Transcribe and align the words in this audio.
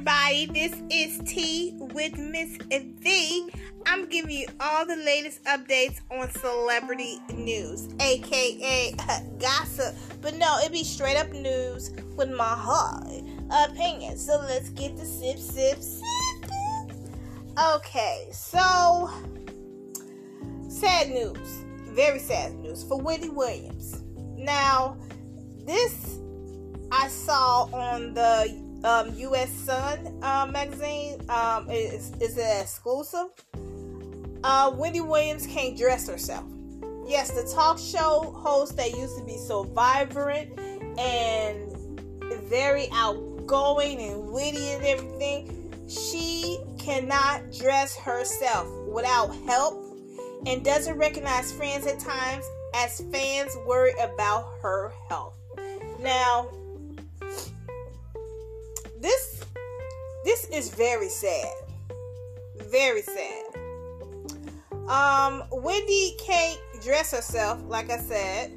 everybody. 0.00 0.46
This 0.46 0.82
is 0.90 1.20
Tea 1.30 1.74
with 1.76 2.16
Miss 2.16 2.56
V. 2.70 3.50
I'm 3.84 4.08
giving 4.08 4.30
you 4.30 4.46
all 4.58 4.86
the 4.86 4.96
latest 4.96 5.44
updates 5.44 6.00
on 6.10 6.30
celebrity 6.30 7.18
news, 7.34 7.86
aka 8.00 8.94
uh, 8.98 9.20
gossip. 9.38 9.94
But 10.22 10.36
no, 10.36 10.58
it 10.60 10.72
be 10.72 10.84
straight 10.84 11.18
up 11.18 11.30
news 11.32 11.90
with 12.16 12.30
my 12.30 12.44
heart 12.44 13.08
opinion. 13.68 14.16
So 14.16 14.38
let's 14.40 14.70
get 14.70 14.96
the 14.96 15.04
sip, 15.04 15.38
sip, 15.38 15.82
sip. 15.82 16.50
Okay, 17.58 18.28
so 18.32 19.10
sad 20.70 21.10
news, 21.10 21.62
very 21.90 22.20
sad 22.20 22.54
news 22.54 22.84
for 22.84 22.98
Wendy 22.98 23.28
Williams. 23.28 24.02
Now, 24.34 24.96
this 25.66 26.18
I 26.90 27.08
saw 27.08 27.64
on 27.74 28.14
the 28.14 28.69
um, 28.84 29.14
U.S. 29.14 29.50
Sun 29.50 30.18
uh, 30.22 30.48
magazine. 30.50 31.20
Um, 31.28 31.70
is 31.70 32.12
is 32.20 32.38
an 32.38 32.62
exclusive. 32.62 33.26
Uh, 34.42 34.72
Wendy 34.74 35.00
Williams 35.00 35.46
can't 35.46 35.76
dress 35.76 36.08
herself. 36.08 36.44
Yes, 37.06 37.30
the 37.32 37.50
talk 37.54 37.78
show 37.78 38.32
host 38.36 38.76
that 38.76 38.96
used 38.96 39.18
to 39.18 39.24
be 39.24 39.36
so 39.36 39.64
vibrant 39.64 40.58
and 40.98 41.70
very 42.48 42.88
outgoing 42.92 44.00
and 44.00 44.28
witty 44.28 44.72
and 44.72 44.84
everything, 44.84 45.88
she 45.88 46.58
cannot 46.78 47.52
dress 47.52 47.96
herself 47.96 48.66
without 48.88 49.34
help 49.46 49.84
and 50.46 50.64
doesn't 50.64 50.96
recognize 50.96 51.52
friends 51.52 51.86
at 51.86 51.98
times 51.98 52.44
as 52.74 53.00
fans 53.12 53.56
worry 53.66 53.92
about 54.00 54.52
her 54.62 54.92
health. 55.08 55.34
Now, 56.00 56.48
this 59.00 59.44
this 60.24 60.44
is 60.46 60.70
very 60.70 61.08
sad. 61.08 61.52
Very 62.70 63.02
sad. 63.02 63.44
Um, 64.88 65.44
Wendy 65.50 66.16
can't 66.18 66.60
dress 66.82 67.12
herself, 67.12 67.60
like 67.66 67.90
I 67.90 67.98
said. 67.98 68.52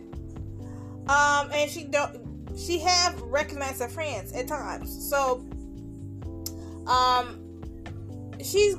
Um, 1.08 1.52
and 1.53 1.69
she 1.69 1.85
don't 1.85 2.23
she 2.58 2.80
have 2.80 3.19
recognized 3.23 3.81
her 3.81 3.89
friends 3.89 4.31
at 4.33 4.47
times. 4.47 5.09
So 5.09 5.45
um 6.88 7.39
she's 8.44 8.75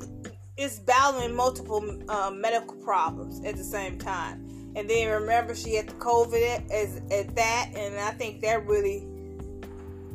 is 0.57 0.79
battling 0.79 1.35
multiple 1.35 1.83
uh, 2.07 2.31
medical 2.31 2.77
problems 2.77 3.43
at 3.45 3.57
the 3.57 3.63
same 3.63 3.97
time. 3.97 4.47
And 4.75 4.89
then 4.89 5.09
remember 5.09 5.55
she 5.55 5.75
had 5.75 5.87
the 5.87 5.93
COVID 5.95 6.69
as 6.69 7.01
at 7.11 7.35
that, 7.35 7.71
and 7.75 7.95
I 7.95 8.11
think 8.11 8.41
that 8.41 8.65
really 8.65 9.07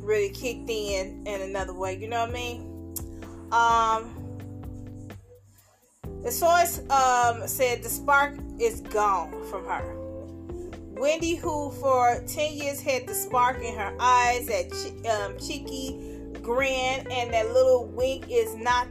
really 0.01 0.31
kicked 0.31 0.69
in 0.69 1.27
in 1.27 1.43
another 1.43 1.75
way. 1.75 1.97
You 1.97 2.09
know 2.09 2.21
what 2.21 2.31
I 2.31 2.33
mean? 2.33 2.95
Um, 3.53 4.21
the 6.23 6.31
source 6.31 6.81
um, 6.91 7.47
said 7.47 7.83
the 7.83 7.89
spark 7.89 8.37
is 8.59 8.81
gone 8.81 9.31
from 9.51 9.65
her. 9.65 9.97
Wendy, 11.01 11.35
who 11.35 11.71
for 11.81 12.23
10 12.27 12.53
years 12.53 12.81
had 12.81 13.07
the 13.07 13.15
spark 13.15 13.63
in 13.63 13.75
her 13.75 13.97
eyes, 13.99 14.47
that 14.47 14.71
um, 15.11 15.39
cheeky 15.39 15.99
grin, 16.43 17.07
and 17.11 17.33
that 17.33 17.53
little 17.55 17.87
wink 17.87 18.27
is 18.31 18.55
not 18.55 18.87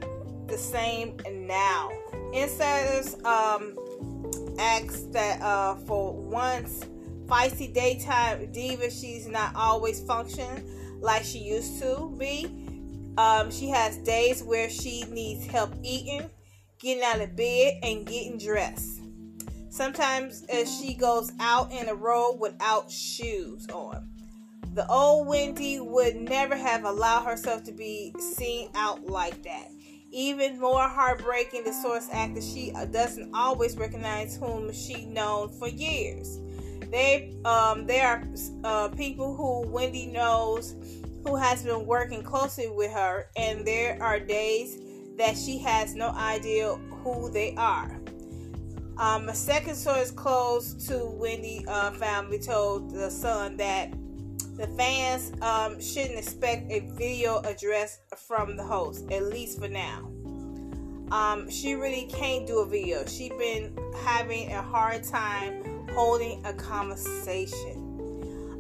the 0.48 0.58
same 0.58 1.16
now. 1.32 1.92
Insiders 2.34 3.16
um, 3.26 3.78
asked 4.58 5.14
that 5.14 5.40
uh, 5.42 5.76
for 5.76 6.14
once 6.14 6.86
feisty 7.28 7.72
daytime 7.72 8.52
diva, 8.52 8.90
she's 8.90 9.28
not 9.28 9.56
always 9.56 10.02
functioning 10.02 10.64
like 11.00 11.24
she 11.24 11.40
used 11.40 11.82
to 11.82 12.16
be. 12.18 12.46
Um, 13.18 13.52
she 13.52 13.68
has 13.70 13.98
days 13.98 14.44
where 14.44 14.70
she 14.70 15.04
needs 15.10 15.46
help 15.46 15.74
eating, 15.84 16.30
getting 16.80 17.04
out 17.04 17.22
of 17.22 17.36
bed, 17.36 17.80
and 17.84 18.06
getting 18.06 18.38
dressed. 18.38 19.02
Sometimes 19.70 20.44
as 20.44 20.68
uh, 20.68 20.72
she 20.72 20.94
goes 20.94 21.32
out 21.40 21.72
in 21.72 21.90
a 21.90 21.96
road 21.96 22.38
without 22.40 22.92
shoes 22.92 23.68
on. 23.70 24.10
The 24.74 24.88
old 24.88 25.28
Wendy 25.28 25.80
would 25.80 26.16
never 26.16 26.56
have 26.56 26.86
allowed 26.86 27.26
herself 27.26 27.64
to 27.66 27.72
be 27.72 28.14
seen 28.20 28.70
out 28.76 29.08
like 29.08 29.44
that. 29.44 29.70
Even 30.12 30.60
more 30.60 30.88
heartbreaking, 30.88 31.64
the 31.64 31.74
source 31.74 32.08
actor 32.12 32.42
she 32.42 32.72
doesn't 32.92 33.34
always 33.34 33.78
recognize 33.78 34.38
whom 34.38 34.72
she 34.72 35.06
known 35.06 35.50
for 35.50 35.68
years. 35.68 36.40
They 36.90 37.36
um, 37.46 37.86
there 37.86 38.08
are 38.08 38.24
uh, 38.64 38.88
people 38.90 39.36
who 39.36 39.68
Wendy 39.68 40.08
knows 40.08 40.76
who 41.24 41.36
has 41.36 41.64
been 41.64 41.86
working 41.86 42.24
closely 42.24 42.70
with 42.70 42.92
her, 42.92 43.30
and 43.36 43.66
there 43.66 44.02
are 44.02 44.20
days 44.20 44.80
that 45.18 45.38
she 45.38 45.58
has 45.60 45.96
no 45.96 46.10
idea 46.10 46.76
who 47.04 47.30
they 47.30 47.54
are. 47.56 48.00
Um, 48.98 49.30
a 49.30 49.36
second 49.36 49.76
source 49.76 50.12
close 50.12 50.74
to 50.88 51.06
Wendy 51.06 51.64
uh, 51.68 51.92
family 51.92 52.40
told 52.40 52.92
the 52.92 53.10
Sun 53.10 53.58
that 53.58 53.94
the 54.56 54.68
fans 54.76 55.32
um, 55.42 55.80
shouldn't 55.80 56.18
expect 56.18 56.70
a 56.72 56.82
video 56.96 57.40
address 57.42 58.00
from 58.28 58.58
the 58.58 58.64
host, 58.64 59.10
at 59.10 59.24
least 59.24 59.60
for 59.60 59.70
now. 59.70 60.12
Um, 61.12 61.50
she 61.50 61.76
really 61.76 62.08
can't 62.12 62.46
do 62.46 62.60
a 62.60 62.66
video. 62.66 63.06
She's 63.06 63.32
been 63.32 63.78
having 64.04 64.52
a 64.52 64.62
hard 64.62 65.04
time 65.04 65.79
holding 65.90 66.46
a 66.46 66.54
conversation. 66.54 67.90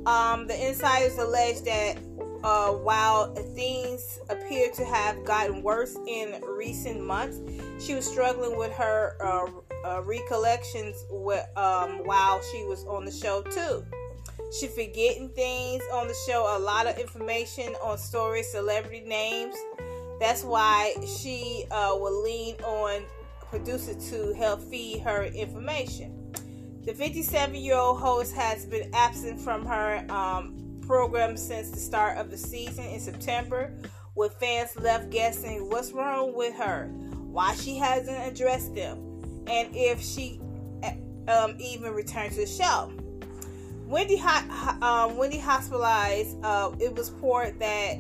Um, 0.06 0.47
the 0.47 0.67
insiders 0.67 1.17
allege 1.17 1.62
that 1.62 1.97
uh, 2.44 2.72
while 2.72 3.34
things 3.35 4.19
appear 4.29 4.72
to 4.72 4.85
have 4.85 5.23
gotten 5.25 5.62
worse 5.62 5.95
in 6.07 6.41
recent 6.57 7.03
months, 7.03 7.40
she 7.84 7.95
was 7.95 8.06
struggling 8.06 8.57
with 8.57 8.72
her 8.73 9.16
uh, 9.22 9.50
uh, 9.85 10.01
recollections 10.03 11.06
with, 11.09 11.45
um, 11.57 12.01
while 12.06 12.41
she 12.51 12.63
was 12.66 12.85
on 12.85 13.06
the 13.06 13.12
show 13.12 13.41
too. 13.41 13.85
She 14.57 14.67
forgetting 14.67 15.29
things 15.29 15.84
on 15.94 16.07
the 16.07 16.16
show, 16.28 16.57
a 16.57 16.59
lot 16.59 16.88
of 16.88 16.97
information 16.97 17.75
on 17.84 17.97
stories, 17.97 18.51
celebrity 18.51 19.01
names. 19.01 19.56
That's 20.19 20.44
why 20.44 20.96
she 21.22 21.66
uh, 21.72 21.96
will 22.00 22.23
lean 22.23 22.56
on 22.63 23.03
producer 23.50 23.94
to 23.94 24.34
help 24.34 24.61
feed 24.61 25.01
her 25.01 25.25
information. 25.25 26.19
The 26.85 26.94
57 26.94 27.56
year 27.56 27.75
old 27.75 28.00
host 28.00 28.34
has 28.35 28.66
been 28.66 28.90
absent 28.94 29.40
from 29.40 29.66
her 29.66 30.06
um, 30.09 30.81
program 30.85 31.35
since 31.38 31.69
the 31.69 31.79
start 31.79 32.17
of 32.17 32.31
the 32.31 32.38
season 32.38 32.85
in 32.85 33.00
September, 33.00 33.72
with 34.16 34.34
fans 34.40 34.75
left 34.78 35.09
guessing 35.09 35.69
what's 35.69 35.91
wrong 35.91 36.34
with 36.34 36.56
her, 36.56 36.88
why 37.31 37.53
she 37.56 37.78
hasn't 37.78 38.17
addressed 38.28 38.73
them, 38.75 38.97
and 39.47 39.69
if 39.75 40.01
she 40.01 40.40
um, 41.28 41.56
even 41.59 41.94
returned 41.94 42.31
to 42.31 42.41
the 42.41 42.47
show. 42.47 42.91
Wendy, 43.85 44.22
um, 44.81 45.17
Wendy 45.17 45.40
hospitalized. 45.40 46.38
Uh, 46.44 46.72
it 46.79 46.96
was 46.96 47.11
reported 47.11 47.59
that 47.59 47.97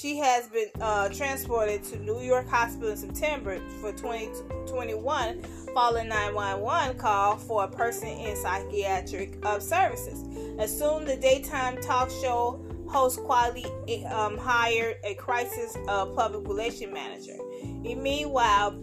she 0.00 0.18
has 0.18 0.46
been 0.48 0.68
uh, 0.80 1.08
transported 1.08 1.82
to 1.82 1.98
New 1.98 2.20
York 2.20 2.48
Hospital 2.48 2.90
in 2.90 2.96
September 2.96 3.58
for 3.80 3.92
2021 3.92 5.42
following 5.72 6.08
911 6.08 6.98
call 6.98 7.36
for 7.36 7.64
a 7.64 7.68
person 7.68 8.08
in 8.08 8.36
psychiatric 8.36 9.38
uh, 9.42 9.58
services. 9.58 10.22
Assume 10.58 11.06
the 11.06 11.16
daytime 11.16 11.80
talk 11.80 12.10
show 12.10 12.62
host 12.88 13.20
quietly 13.20 13.64
um, 14.06 14.36
hired 14.36 14.96
a 15.02 15.14
crisis 15.14 15.76
uh, 15.88 16.06
public 16.06 16.46
relation 16.46 16.92
manager. 16.92 17.36
And 17.62 18.02
meanwhile, 18.02 18.78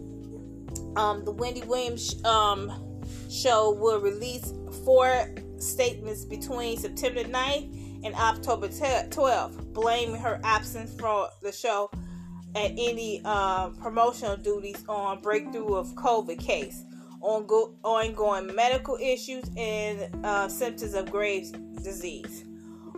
um, 0.96 1.24
the 1.24 1.30
Wendy 1.30 1.62
Williams 1.62 2.24
um, 2.24 2.72
show 3.30 3.70
will 3.70 4.00
release 4.00 4.52
four 4.84 5.28
statements 5.58 6.24
between 6.24 6.76
September 6.76 7.22
9th 7.22 7.83
and 8.04 8.14
October 8.14 8.68
12th, 8.68 9.72
blaming 9.72 10.20
her 10.20 10.40
absence 10.44 10.94
from 10.94 11.26
the 11.42 11.50
show 11.50 11.90
and 12.54 12.78
any 12.78 13.20
uh, 13.24 13.70
promotional 13.70 14.36
duties 14.36 14.84
on 14.88 15.20
breakthrough 15.20 15.74
of 15.74 15.88
COVID 15.94 16.38
case, 16.38 16.84
ongo- 17.22 17.74
ongoing 17.82 18.54
medical 18.54 18.96
issues, 19.00 19.44
and 19.56 20.08
uh, 20.24 20.48
symptoms 20.48 20.94
of 20.94 21.10
Graves' 21.10 21.50
disease. 21.82 22.44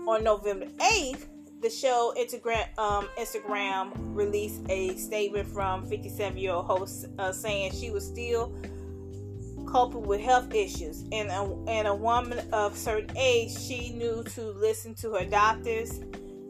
On 0.06 0.22
November 0.22 0.66
8th, 0.66 1.26
the 1.62 1.70
show 1.70 2.12
Instagram, 2.18 2.66
um, 2.78 3.08
Instagram 3.18 3.92
released 4.14 4.60
a 4.68 4.94
statement 4.96 5.48
from 5.48 5.86
57 5.86 6.36
year 6.36 6.52
old 6.52 6.66
host 6.66 7.06
uh, 7.18 7.32
saying 7.32 7.72
she 7.72 7.90
was 7.90 8.06
still 8.06 8.54
coping 9.66 10.02
with 10.02 10.20
health 10.20 10.54
issues 10.54 11.04
and 11.12 11.28
a, 11.28 11.64
and 11.68 11.86
a 11.88 11.94
woman 11.94 12.40
of 12.52 12.76
certain 12.76 13.16
age 13.16 13.56
she 13.58 13.92
knew 13.92 14.22
to 14.22 14.50
listen 14.52 14.94
to 14.94 15.12
her 15.12 15.24
doctors 15.24 16.00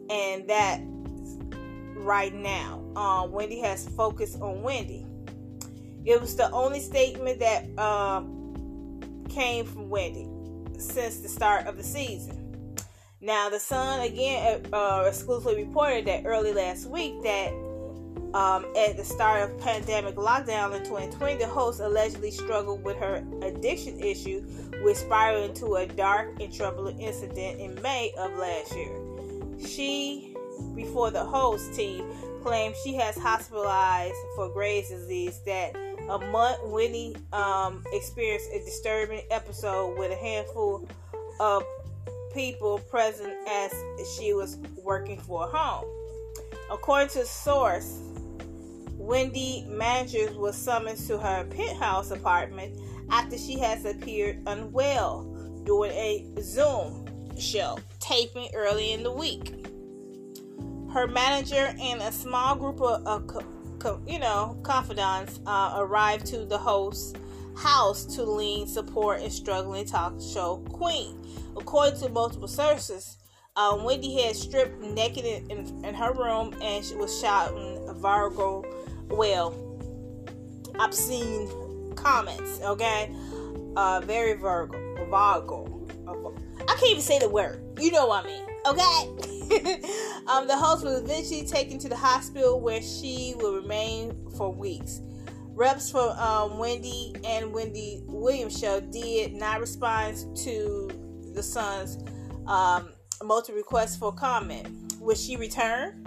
and 0.09 0.47
that 0.47 0.79
right 1.95 2.33
now. 2.33 2.83
Uh, 2.95 3.27
Wendy 3.27 3.59
has 3.59 3.87
focused 3.89 4.39
on 4.41 4.61
Wendy. 4.61 5.05
It 6.05 6.21
was 6.21 6.35
the 6.35 6.49
only 6.51 6.79
statement 6.79 7.39
that 7.39 7.77
um, 7.77 9.25
came 9.29 9.65
from 9.65 9.89
Wendy 9.89 10.27
since 10.79 11.19
the 11.19 11.27
start 11.27 11.67
of 11.67 11.75
the 11.75 11.83
season. 11.83 12.75
Now, 13.19 13.49
the 13.49 13.59
Sun 13.59 14.01
again 14.01 14.67
uh, 14.71 15.05
exclusively 15.07 15.65
reported 15.65 16.05
that 16.05 16.23
early 16.25 16.53
last 16.53 16.85
week 16.89 17.21
that 17.23 17.51
um, 18.37 18.67
at 18.77 18.95
the 18.95 19.03
start 19.03 19.49
of 19.49 19.59
pandemic 19.59 20.13
lockdown 20.13 20.75
in 20.75 20.83
2020, 20.83 21.37
the 21.37 21.47
host 21.47 21.79
allegedly 21.79 22.29
struggled 22.29 22.83
with 22.83 22.95
her 22.97 23.25
addiction 23.41 23.99
issue, 23.99 24.41
which 24.83 24.97
spiraled 24.97 25.49
into 25.49 25.77
a 25.77 25.87
dark 25.87 26.39
and 26.39 26.53
troubling 26.53 27.01
incident 27.01 27.59
in 27.59 27.81
May 27.81 28.13
of 28.15 28.37
last 28.37 28.75
year. 28.75 28.95
She, 29.65 30.35
before 30.75 31.09
the 31.09 31.23
host 31.23 31.73
team, 31.73 32.05
claimed 32.43 32.75
she 32.83 32.93
has 32.93 33.17
hospitalized 33.17 34.13
for 34.35 34.49
Graves' 34.49 34.91
disease. 34.91 35.39
That 35.47 35.75
a 36.07 36.19
month, 36.31 36.59
Wendy 36.65 37.15
um, 37.33 37.83
experienced 37.91 38.49
a 38.53 38.63
disturbing 38.63 39.23
episode 39.31 39.97
with 39.97 40.11
a 40.11 40.15
handful 40.15 40.87
of 41.39 41.63
people 42.35 42.77
present 42.91 43.33
as 43.49 43.73
she 44.15 44.33
was 44.33 44.57
working 44.83 45.17
for 45.17 45.47
home. 45.47 45.85
According 46.69 47.09
to 47.09 47.25
source, 47.25 48.01
Wendy 49.07 49.65
Mangers 49.69 50.35
was 50.35 50.57
summoned 50.57 50.97
to 51.07 51.17
her 51.17 51.45
penthouse 51.45 52.11
apartment 52.11 52.77
after 53.09 53.37
she 53.37 53.57
has 53.57 53.85
appeared 53.85 54.43
unwell 54.45 55.23
during 55.63 55.93
a 55.93 56.25
Zoom 56.41 57.05
show 57.39 57.79
taping 58.01 58.49
early 58.53 58.91
in 58.91 59.03
the 59.03 59.11
week. 59.11 59.65
Her 60.93 61.07
manager 61.07 61.73
and 61.79 62.01
a 62.01 62.11
small 62.11 62.57
group 62.57 62.81
of, 62.81 63.07
uh, 63.07 63.97
you 64.05 64.19
know, 64.19 64.59
confidants 64.63 65.39
uh, 65.45 65.75
arrived 65.77 66.25
to 66.25 66.43
the 66.43 66.57
host's 66.57 67.17
house 67.55 68.03
to 68.17 68.23
lean, 68.23 68.67
support, 68.67 69.21
and 69.21 69.31
struggling 69.31 69.85
talk 69.85 70.15
show 70.19 70.57
queen. 70.73 71.25
According 71.55 71.97
to 72.01 72.09
multiple 72.09 72.49
sources, 72.49 73.15
uh, 73.57 73.75
Wendy 73.83 74.21
had 74.21 74.35
stripped 74.35 74.81
naked 74.81 75.23
in, 75.23 75.49
in, 75.49 75.85
in, 75.85 75.95
her 75.95 76.13
room 76.13 76.53
and 76.61 76.85
she 76.85 76.93
was 76.93 77.19
shouting 77.19 77.91
Virgo 77.95 78.63
well, 79.09 79.55
obscene 80.79 81.49
comments, 81.95 82.59
okay? 82.61 83.13
Uh, 83.75 84.01
very 84.01 84.33
Virgo. 84.33 85.77
I 86.07 86.65
can't 86.65 86.91
even 86.91 87.01
say 87.01 87.19
the 87.19 87.29
word. 87.29 87.61
You 87.79 87.91
know 87.91 88.07
what 88.07 88.25
I 88.25 88.27
mean, 88.27 88.43
okay? 88.65 89.27
um, 90.27 90.47
the 90.47 90.57
host 90.57 90.83
was 90.83 91.01
eventually 91.01 91.45
taken 91.45 91.79
to 91.79 91.89
the 91.89 91.95
hospital 91.95 92.59
where 92.59 92.81
she 92.81 93.35
will 93.37 93.55
remain 93.55 94.15
for 94.37 94.51
weeks. 94.51 95.01
Reps 95.53 95.89
for 95.89 96.15
um, 96.19 96.57
Wendy 96.59 97.15
and 97.23 97.51
Wendy 97.51 98.03
Williams 98.05 98.59
show 98.59 98.79
did 98.79 99.33
not 99.33 99.59
respond 99.59 100.17
to 100.37 100.89
the 101.33 101.41
Sun's 101.41 101.97
um, 102.45 102.89
multi 103.23 103.53
requests 103.53 103.95
for 103.95 104.11
comment. 104.11 104.67
Will 104.99 105.15
she 105.15 105.35
return? 105.35 106.05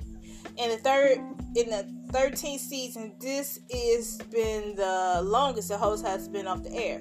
In 0.56 0.70
the 0.70 0.76
third, 0.76 1.18
in 1.56 1.70
the 1.70 1.99
13th 2.12 2.58
season, 2.58 3.12
this 3.20 3.60
has 3.72 4.18
been 4.32 4.74
the 4.74 5.20
longest 5.22 5.68
the 5.68 5.78
host 5.78 6.04
has 6.04 6.28
been 6.28 6.46
off 6.46 6.62
the 6.64 6.72
air. 6.72 7.00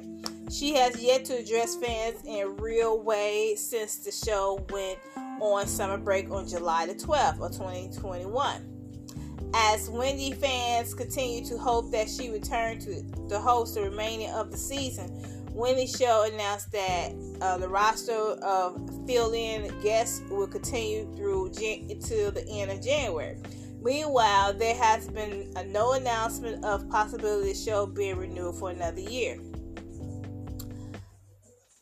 She 0.51 0.73
has 0.75 1.01
yet 1.01 1.25
to 1.25 1.37
address 1.37 1.75
fans 1.75 2.21
in 2.25 2.57
real 2.57 3.01
way 3.01 3.55
since 3.55 3.97
the 3.97 4.11
show 4.11 4.65
went 4.69 4.99
on 5.41 5.65
summer 5.67 5.97
break 5.97 6.29
on 6.29 6.47
July 6.47 6.85
the 6.85 6.93
12th 6.93 7.41
of 7.41 7.51
2021. 7.51 8.65
As 9.55 9.89
Wendy 9.89 10.31
fans 10.33 10.93
continue 10.93 11.43
to 11.45 11.57
hope 11.57 11.91
that 11.91 12.07
she 12.07 12.29
return 12.29 12.77
to 12.79 13.01
the 13.27 13.39
host 13.39 13.73
the 13.75 13.81
remaining 13.81 14.29
of 14.29 14.51
the 14.51 14.57
season, 14.57 15.09
Wendy 15.53 15.87
Show 15.87 16.29
announced 16.31 16.71
that 16.71 17.13
uh, 17.41 17.57
the 17.57 17.67
roster 17.67 18.13
of 18.13 18.79
fill-in 19.07 19.73
guests 19.81 20.21
will 20.29 20.47
continue 20.47 21.11
through 21.15 21.51
Jan- 21.51 21.87
until 21.89 22.31
the 22.31 22.47
end 22.47 22.69
of 22.69 22.81
January. 22.81 23.37
Meanwhile, 23.81 24.53
there 24.53 24.75
has 24.75 25.07
been 25.07 25.53
a 25.55 25.63
no 25.63 25.93
announcement 25.93 26.65
of 26.65 26.89
possibility 26.89 27.53
the 27.53 27.57
show 27.57 27.85
being 27.85 28.17
renewed 28.17 28.55
for 28.55 28.71
another 28.71 28.99
year. 28.99 29.39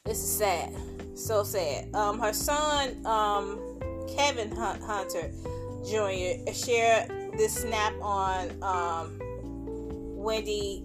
This 0.05 0.19
is 0.19 0.37
sad, 0.37 0.73
so 1.15 1.43
sad. 1.43 1.93
Um, 1.95 2.19
her 2.19 2.33
son, 2.33 3.05
um, 3.05 3.59
Kevin 4.15 4.55
Hunter 4.55 5.31
Jr., 5.83 6.51
shared 6.53 7.09
this 7.37 7.55
snap 7.55 7.93
on 8.01 8.51
um, 8.61 9.19
Wendy 10.15 10.83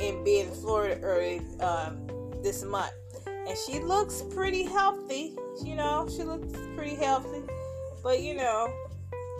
in 0.00 0.24
being 0.24 0.48
in 0.48 0.54
Florida 0.54 0.98
early 1.02 1.40
um, 1.60 2.06
this 2.42 2.64
month, 2.64 2.92
and 3.26 3.56
she 3.66 3.80
looks 3.80 4.22
pretty 4.34 4.62
healthy. 4.62 5.36
You 5.62 5.76
know, 5.76 6.08
she 6.10 6.24
looks 6.24 6.48
pretty 6.74 6.96
healthy, 6.96 7.42
but 8.02 8.22
you 8.22 8.34
know, 8.34 8.72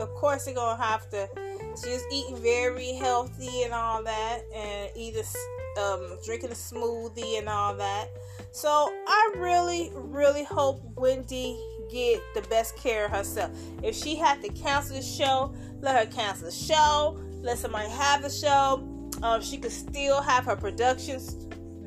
of 0.00 0.12
course 0.14 0.44
they're 0.44 0.54
gonna 0.54 0.82
have 0.82 1.08
to 1.10 1.28
just 1.70 2.04
eat 2.12 2.36
very 2.38 2.92
healthy 2.92 3.62
and 3.62 3.72
all 3.72 4.02
that 4.02 4.42
and 4.54 4.90
eat 4.96 5.16
a 5.16 5.24
um, 5.80 6.18
drinking 6.24 6.50
a 6.50 6.54
smoothie 6.54 7.38
and 7.38 7.48
all 7.48 7.74
that. 7.74 8.08
So 8.52 8.92
i 9.06 9.34
really 9.36 9.90
really 9.94 10.44
hope 10.44 10.80
wendy 10.96 11.58
get 11.90 12.22
the 12.34 12.42
best 12.42 12.76
care 12.76 13.06
of 13.06 13.10
herself. 13.10 13.50
If 13.82 13.94
she 13.96 14.14
had 14.14 14.40
to 14.42 14.48
cancel 14.50 14.96
the 14.96 15.02
show 15.02 15.54
let 15.84 16.06
her 16.06 16.10
cancel 16.10 16.46
the 16.46 16.52
show. 16.52 17.18
Let 17.42 17.58
somebody 17.58 17.90
have 17.90 18.22
the 18.22 18.30
show. 18.30 18.82
Um, 19.22 19.42
she 19.42 19.58
could 19.58 19.70
still 19.70 20.22
have 20.22 20.46
her 20.46 20.56
productions 20.56 21.34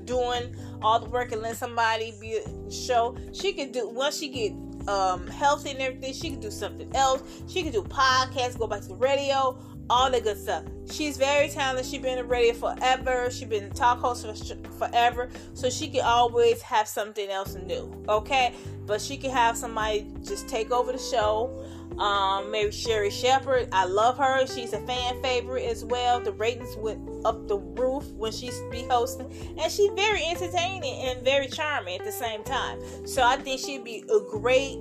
doing 0.05 0.55
all 0.81 0.99
the 0.99 1.09
work 1.09 1.31
and 1.31 1.41
let 1.41 1.57
somebody 1.57 2.13
be 2.21 2.39
show. 2.69 3.17
She 3.33 3.53
could 3.53 3.71
do 3.71 3.89
once 3.89 4.19
she 4.19 4.29
get 4.29 4.53
um, 4.87 5.27
healthy 5.27 5.71
and 5.71 5.79
everything. 5.79 6.13
She 6.13 6.29
can 6.29 6.39
do 6.39 6.51
something 6.51 6.89
else. 6.95 7.23
She 7.47 7.63
can 7.63 7.71
do 7.71 7.83
podcasts, 7.83 8.57
go 8.57 8.67
back 8.67 8.81
to 8.81 8.89
the 8.89 8.95
radio, 8.95 9.57
all 9.89 10.11
the 10.11 10.21
good 10.21 10.37
stuff. 10.37 10.63
She's 10.91 11.17
very 11.17 11.49
talented. 11.49 11.85
She's 11.85 12.01
been 12.01 12.17
in 12.17 12.27
radio 12.27 12.53
forever. 12.53 13.29
She's 13.31 13.47
been 13.47 13.65
a 13.65 13.69
talk 13.69 13.99
host 13.99 14.25
for 14.25 14.33
forever. 14.77 15.29
So 15.53 15.69
she 15.69 15.87
can 15.87 16.01
always 16.01 16.61
have 16.61 16.87
something 16.87 17.29
else 17.29 17.55
new. 17.55 18.03
Okay? 18.09 18.53
But 18.85 19.01
she 19.01 19.17
can 19.17 19.31
have 19.31 19.57
somebody 19.57 20.07
just 20.23 20.47
take 20.47 20.71
over 20.71 20.91
the 20.91 20.97
show. 20.97 21.65
Um, 21.97 22.51
maybe 22.51 22.71
Sherri 22.71 23.09
Shepherd. 23.09 23.69
I 23.71 23.85
love 23.85 24.17
her. 24.17 24.45
She's 24.45 24.73
a 24.73 24.79
fan 24.85 25.21
favorite 25.21 25.65
as 25.65 25.83
well. 25.83 26.19
The 26.19 26.31
ratings 26.31 26.75
went 26.77 27.06
up 27.25 27.47
the 27.47 27.57
roof 27.57 28.05
when 28.11 28.31
she 28.31 28.51
be 28.71 28.83
hosting, 28.89 29.31
and 29.59 29.71
she's 29.71 29.91
very 29.95 30.23
entertaining 30.25 31.01
and 31.07 31.23
very 31.23 31.47
charming 31.47 31.99
at 31.99 32.05
the 32.05 32.11
same 32.11 32.43
time. 32.43 32.79
So 33.07 33.23
I 33.23 33.37
think 33.37 33.59
she'd 33.59 33.83
be 33.83 34.03
a 34.09 34.19
great 34.29 34.79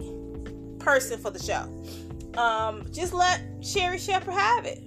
person 0.78 1.18
for 1.18 1.30
the 1.30 1.42
show. 1.42 1.68
Um, 2.40 2.87
just 2.92 3.12
let 3.12 3.42
Sherri 3.61 3.99
Shepherd 3.99 4.34
have 4.34 4.66
it. 4.66 4.82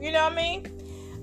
You 0.00 0.12
know 0.12 0.24
what 0.24 0.32
I 0.32 0.36
mean? 0.36 0.66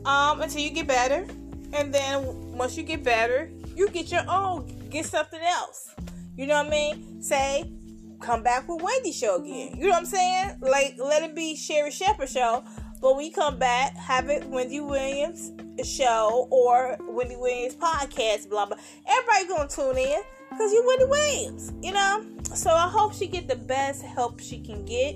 Um, 0.05 0.41
until 0.41 0.61
you 0.61 0.71
get 0.71 0.87
better, 0.87 1.25
and 1.73 1.93
then 1.93 2.23
once 2.57 2.77
you 2.77 2.83
get 2.83 3.03
better, 3.03 3.51
you 3.75 3.89
get 3.89 4.11
your 4.11 4.29
own. 4.29 4.87
Get 4.89 5.05
something 5.05 5.41
else. 5.41 5.93
You 6.35 6.47
know 6.47 6.55
what 6.55 6.67
I 6.67 6.69
mean? 6.69 7.21
Say 7.21 7.71
come 8.19 8.43
back 8.43 8.67
with 8.67 8.81
Wendy 8.81 9.11
show 9.11 9.37
again. 9.41 9.75
You 9.77 9.83
know 9.83 9.89
what 9.89 9.99
I'm 9.99 10.05
saying? 10.05 10.57
Like 10.61 10.95
let 10.97 11.23
it 11.23 11.35
be 11.35 11.55
Sherri 11.55 11.91
Shepherd 11.91 12.29
show. 12.29 12.63
But 13.01 13.17
you 13.19 13.31
come 13.31 13.57
back, 13.57 13.95
have 13.95 14.29
it 14.29 14.45
Wendy 14.45 14.81
Williams 14.81 15.51
show 15.83 16.47
or 16.51 16.97
Wendy 17.01 17.35
Williams 17.35 17.75
podcast, 17.75 18.49
blah 18.49 18.65
blah. 18.65 18.77
Everybody 19.07 19.47
gonna 19.47 19.69
tune 19.69 19.97
in 19.97 20.21
because 20.49 20.73
you 20.73 20.83
Wendy 20.85 21.05
Williams, 21.05 21.71
you 21.81 21.93
know. 21.93 22.25
So 22.53 22.71
I 22.71 22.89
hope 22.89 23.13
she 23.13 23.27
get 23.27 23.47
the 23.47 23.55
best 23.55 24.03
help 24.03 24.39
she 24.39 24.59
can 24.59 24.83
get, 24.85 25.15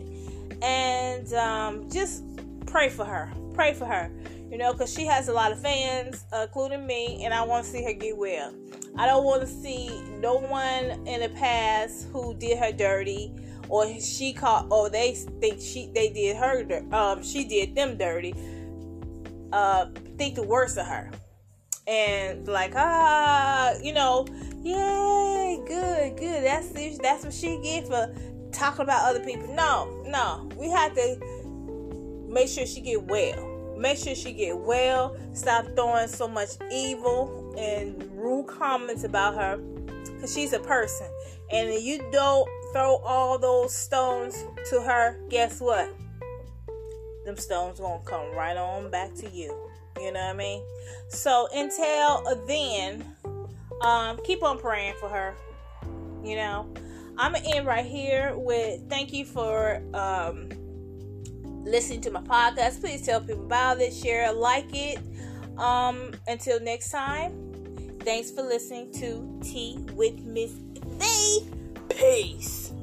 and 0.62 1.32
um, 1.34 1.90
just 1.90 2.24
pray 2.66 2.90
for 2.90 3.06
her. 3.06 3.32
Pray 3.54 3.74
for 3.74 3.86
her, 3.86 4.10
you 4.50 4.58
know, 4.58 4.72
because 4.72 4.94
she 4.94 5.06
has 5.06 5.28
a 5.28 5.34
lot 5.34 5.52
of 5.52 5.60
fans, 5.60 6.26
uh, 6.32 6.44
including 6.44 6.88
me, 6.88 7.24
and 7.26 7.34
I 7.34 7.44
want 7.44 7.66
to 7.66 7.72
see 7.72 7.84
her 7.84 7.94
get 7.94 8.18
well. 8.18 8.54
I 8.98 9.08
don't 9.08 9.24
want 9.24 9.42
to 9.42 9.48
see 9.48 9.90
no 10.20 10.36
one 10.36 11.08
in 11.08 11.22
the 11.22 11.30
past 11.36 12.08
who 12.12 12.34
did 12.36 12.58
her 12.60 12.72
dirty, 12.72 13.34
or 13.74 14.00
she 14.00 14.34
caught, 14.34 14.68
or 14.70 14.88
they 14.88 15.16
think 15.42 15.60
she 15.60 15.90
they 15.96 16.10
did 16.10 16.38
her, 16.38 16.86
um, 16.96 17.24
she 17.24 17.44
did 17.44 17.74
them 17.74 17.98
dirty. 17.98 18.36
Uh, 19.52 19.88
think 20.16 20.36
the 20.36 20.44
worst 20.44 20.78
of 20.78 20.86
her, 20.86 21.10
and 21.88 22.48
like 22.48 22.74
ah, 22.76 23.74
you 23.82 23.92
know, 23.92 24.28
yay, 24.62 25.60
good, 25.66 26.16
good. 26.18 26.44
That's 26.44 27.00
that's 27.00 27.24
what 27.24 27.34
she 27.34 27.60
get 27.64 27.88
for 27.88 28.14
talking 28.52 28.82
about 28.84 29.10
other 29.10 29.26
people. 29.26 29.48
No, 29.56 30.04
no, 30.06 30.48
we 30.56 30.70
have 30.70 30.94
to 30.94 32.28
make 32.30 32.50
sure 32.50 32.68
she 32.68 32.80
get 32.82 33.02
well 33.04 33.50
make 33.78 33.98
sure 33.98 34.14
she 34.16 34.32
get 34.32 34.58
well 34.58 35.18
stop 35.34 35.66
throwing 35.76 36.08
so 36.08 36.28
much 36.28 36.50
evil 36.72 37.54
and 37.58 38.04
rude 38.14 38.48
comments 38.48 39.04
about 39.04 39.34
her 39.36 39.58
because 40.04 40.34
she's 40.34 40.54
a 40.54 40.60
person 40.60 41.08
and 41.52 41.74
you 41.82 42.04
don't 42.12 42.48
throw 42.74 42.98
all 42.98 43.38
those 43.38 43.74
stones 43.74 44.44
to 44.70 44.82
her 44.82 45.18
guess 45.30 45.60
what 45.62 45.90
them 47.26 47.38
stones 47.38 47.80
gonna 47.80 48.04
come 48.04 48.36
right 48.36 48.58
on 48.58 48.92
back 48.92 49.14
to 49.14 49.30
you 49.30 49.56
you 50.00 50.12
know 50.12 50.20
what 50.20 50.30
i 50.30 50.34
mean 50.34 50.62
so 51.10 51.48
until 51.54 52.24
then 52.48 53.06
um 53.82 54.20
keep 54.26 54.44
on 54.44 54.58
praying 54.60 54.94
for 55.00 55.08
her 55.08 55.36
you 56.24 56.36
know 56.36 56.68
I'm 57.18 57.34
gonna 57.34 57.46
end 57.48 57.68
right 57.68 57.86
here 57.86 58.34
with 58.36 58.90
thank 58.90 59.14
you 59.14 59.26
for 59.26 59.82
um, 59.94 60.50
listening 61.64 62.02
to 62.02 62.12
my 62.12 62.22
podcast. 62.22 62.80
Please 62.80 63.06
tell 63.06 63.22
people 63.22 63.46
about 63.46 63.80
it, 63.82 63.94
share, 63.94 64.32
like 64.34 64.70
it. 64.74 65.00
Um, 65.58 66.14
until 66.28 66.60
next 66.60 66.90
time, 66.90 68.00
thanks 68.02 68.32
for 68.32 68.42
listening 68.42 68.92
to 68.94 69.40
Tea 69.44 69.78
with 69.94 70.20
Miss 70.22 70.52
V. 70.54 71.48
reis. 72.04 72.74